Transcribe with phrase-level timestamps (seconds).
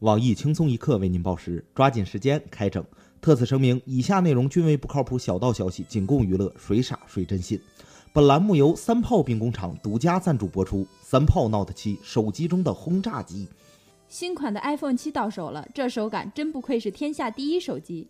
[0.00, 2.84] 网易轻松一刻为您报时，抓紧时间开整。
[3.18, 7.58] 特此声明，以下内容均为不靠谱小道消息，仅供娱乐，谁傻谁真信。
[8.12, 10.86] 本栏目由三炮兵工厂独家赞助播出。
[11.00, 13.48] 三炮 Note 七手机中的轰炸机，
[14.06, 18.06] 新款的 iPhone 七到手了，这手感真不愧是天下第一手机。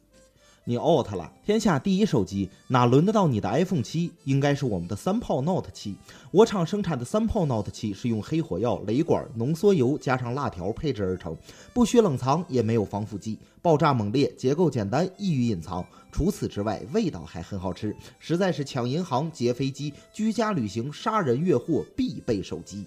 [0.69, 1.33] 你 out 了！
[1.45, 4.11] 天下第一手机哪轮得到你的 iPhone 七？
[4.25, 5.95] 应该是我们的三炮 Note 七。
[6.33, 11.37] 我厂生产的三炮 Note 七是用黑火药、雷管、浓缩油加上辣条配置而成，
[11.73, 15.87] 不需冷藏，也没有防腐剂，爆炸猛烈，结构简单，易于隐藏。
[16.11, 22.85] 除此之外，味道还很好吃，实在是抢银行、劫飞机、居家旅行、杀人越货必备手机。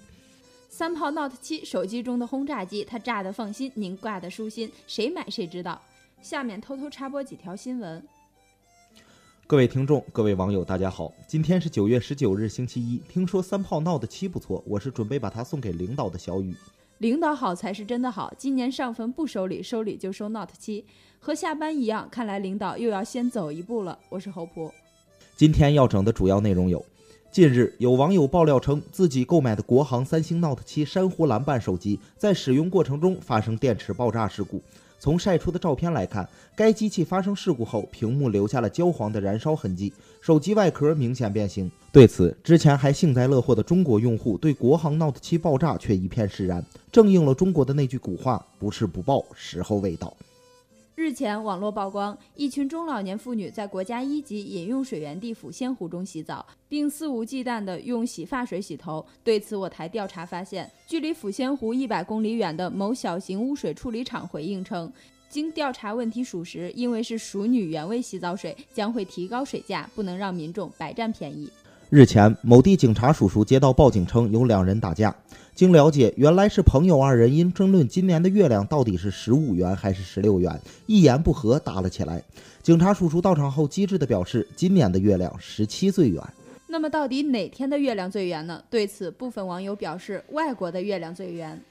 [0.68, 5.82] 三炮 Note 七手机中的轰炸机，它炸得放心，您挂得舒心，谁买谁知道。
[6.22, 8.04] 下面偷偷插播几条新闻。
[9.48, 12.98] 各位听众、各位网友，大家好，今天是九月十九日，星期一。
[13.10, 16.56] 听说三炮 Note 七不错，我是准备把它送给领导的小雨。
[17.00, 18.34] 领导好才是真的好。
[18.38, 20.86] 今年上坟不收礼，收礼就收 Note 七，
[21.20, 22.08] 和下班一样。
[22.12, 23.98] 看来领导又要先走一步了。
[24.10, 24.72] 我是侯普。
[25.38, 26.86] 今天要整的主要内容有：
[27.32, 34.62] 近日有网友爆料称，自己购买的国行三星 Note 七珊瑚蓝版手机在使用过程中发生电池爆炸事故。
[35.00, 41.72] 从晒出的照片来看，该机器发生事故后，屏幕留下了焦黄的燃烧痕迹，手机外壳明显变形。
[41.92, 50.16] 对此，之前还幸灾乐祸的中国用户对国行 Note 7爆炸却一片释然，正应了中国的那句古话：“不是不报，时候未到。”
[51.10, 59.04] 日前，网络曝光一群中老年妇女在国家一级饮用水源地抚仙湖中洗澡，并肆无忌惮地用洗发水洗头。
[59.24, 64.94] 对此，我台调查发现，距离抚仙湖一百公里远的某小型污水处理厂回应称，
[65.28, 71.50] 经调查问题属实，因为是熟女原味洗澡水，将会提高水价，不能让民众白占便宜。
[71.90, 75.16] 日前，某地警察叔叔接到报警称有两人打架。
[75.60, 82.24] 经了解，原来是朋友二人因争论今年的月亮到底是十五元还是十六元，一言不合打了起来。
[82.64, 86.24] 警察叔叔到场后机智地表示，今年的月亮十七最圆。
[86.66, 88.64] 那么到底哪天的月亮最圆呢？
[88.70, 91.62] 对此，部分网友表示，外国的月亮最圆。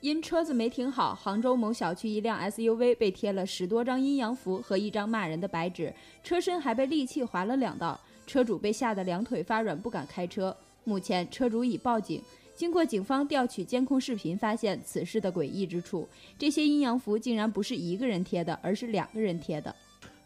[0.00, 5.92] 因车子没停好，杭州某小区一辆 SUV 被贴了十多张阴阳符和一张骂人的白纸，
[6.22, 10.56] 车身还被利器划了两道，车主被吓得两腿发软，不敢开车。
[10.84, 12.22] 目前，车主已报警。
[12.56, 19.74] 经过警方调取监控视频，发现此事的诡异之处：这些阴阳符竟然不是一个人贴的，而是两个人贴的。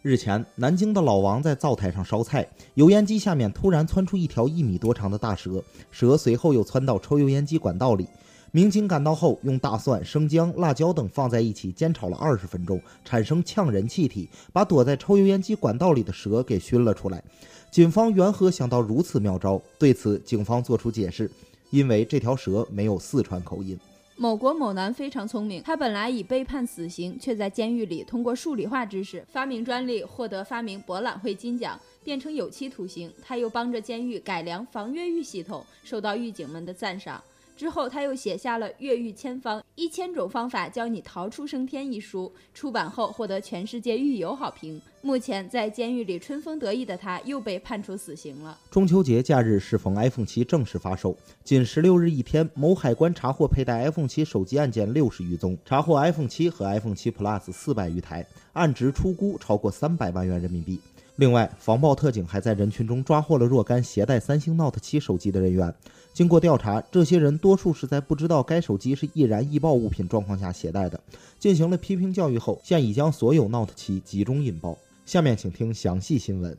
[0.03, 8.07] 日前，南京的老王在灶台上烧菜，油烟机下面突然窜出一条一米多长的大蛇，蛇随后又窜到抽油烟机管道里。
[8.51, 17.23] 民警赶到后，用大蒜、生姜、辣椒等放在一起煎炒了二十分钟，产生呛人气体，把躲在抽油烟机管道里的蛇给熏了出来。
[17.71, 19.61] 警方缘何想到如此妙招？
[19.79, 21.31] 对此，警方作出解释。
[21.71, 23.79] 因为这条蛇没有四川口音。
[24.17, 33.13] 某国某男非常聪明，他本来已被判死刑，却在监狱里通过数理化知识发明专利，获得发明博览会金奖，变成有期徒刑。
[33.23, 37.23] 他又帮着监狱改良防越狱系统，受到狱警们的赞赏。
[37.59, 44.81] 之后，他又写下了《越狱千方：一千种方法教你逃出升天》一书，出版后获得全世界狱友好评。
[45.03, 48.57] 目前在监狱里春风得意的他，又被判处死刑了。
[48.71, 60.79] 中秋节假日适逢 iPhone 七正式发售，仅十六日一天，某海关查获佩戴 iPhone 七手机案件六十余宗，查获 iPhone 七和 iPhone 七 Plus 四百余台，案值出估超过三百万元人民币。
[61.19, 65.75] 另外，防暴特警还在人群中抓获了若干携带三星 Note 7手机的人员。
[66.13, 71.01] 经过调查，这些人多数是在不知道该手机是易燃易爆物品状况下携带的。
[71.41, 74.79] 进行了批评教育后，现已将所有 Note 7集中引爆。
[75.05, 76.57] 下面请听详细新闻。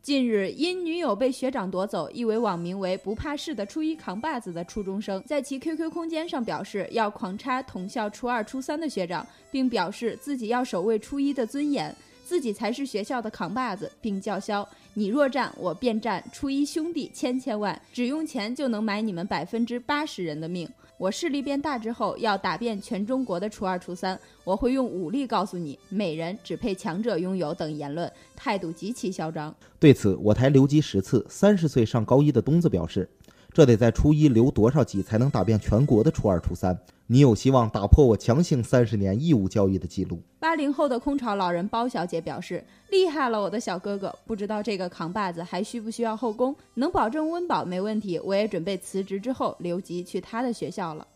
[0.00, 11.92] 近日，因女友被学长夺走，一位网名为“不怕事的初一扛把子”的初中生，在其 QQ 空间上表示要狂插同校初二、初三的学长，并表示自己要守卫初一的尊严。
[12.26, 16.22] 自己才是学校的扛把子，并叫嚣：“你若战，我便战！
[16.32, 20.68] 初一兄弟千千万，只用钱就能买你们百分之八十人的命。
[20.98, 33.08] 我势力变大之后，要打遍全中国的初二、初三，我会用武力告诉你，美人只配强者拥有等言论，态度极其嚣张。”对此，我台留级十次，三十岁上高一的东子表示。
[33.56, 36.78] 这得在初一留多少级才能打遍全国的初二、初三？
[37.06, 40.20] 你有希望打破我强行三十年义务教育的记录。
[40.38, 42.62] 八零后的空巢老人包小姐表示
[42.92, 44.14] ：“厉害了，我的小哥哥！
[44.26, 46.54] 不知道这个扛把子还需不需要后宫？
[46.74, 51.06] 能保证温饱没问题，我也准备辞职之后留级去他的学校了。”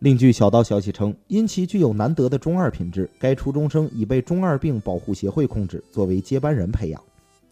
[0.00, 6.98] 另据小道消息称，因其具有难得的中二品质，该初中生已被中二病保护协会控制，作为接班人培养。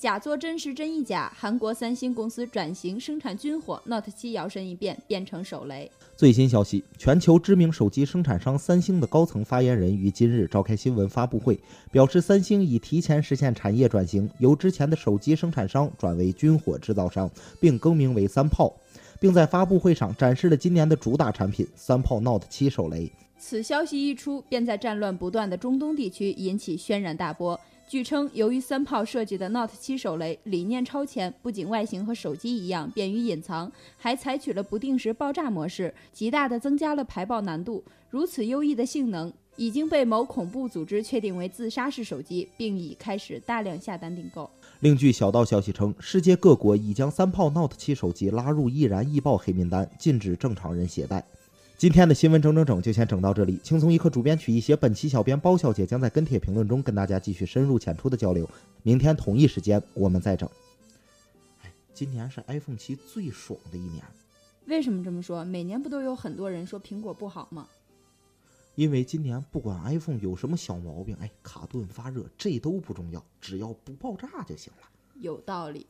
[0.02, 5.88] 假作真时真亦假，韩国三星公司转型生产军火，Note 7摇身一变变成手雷。
[6.16, 11.56] 最新消息，全球知名手机生产商三星的高层发言人于今日召开新闻发布会，
[11.92, 18.74] 表示三星已提前实现产业转型，由之前的手机生产商转为军火制造商，并更名为三炮，
[19.20, 23.08] 并在发布会上展示了今年的主打产品三炮 Note 7手雷。
[23.38, 27.60] 此消息一出，便在战乱不断的中东地区引起轩然大波。
[27.92, 37.84] 据称，由于三炮设计的 Note 7手雷理念超前，不仅外形和手机一样便于隐藏，还采取了不定时爆炸模式，极大的增加了排爆难度。
[38.08, 44.48] 如此优异的性能，已经被某恐怖组织确定为自杀式手机，并已开始大量下单订购。
[44.80, 51.22] 另据小道消息称，世界各国已将三炮 Note 7手机拉入易燃易爆黑名单，禁止正常人携带。
[51.82, 58.48] 今天的新闻整整整就先整到这里，轻松一刻主编曲一些，本期小编包小姐将在跟帖评论中跟大家继续深入浅出的交流。
[58.84, 60.48] 明天同一时间我们再整。
[61.62, 64.04] 哎，今年是 iPhone 七最爽的一年，
[64.66, 65.44] 为什么这么说？
[65.44, 67.66] 每年不都有很多人说苹果不好吗？
[68.76, 74.88] 因为今年不管 iPhone 有什么小毛病，哎，卡顿发热这都不重要，只要不爆炸就行了。
[75.18, 75.88] 有道理。